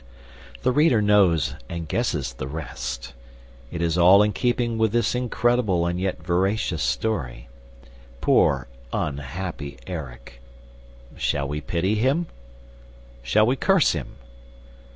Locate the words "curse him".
13.55-14.15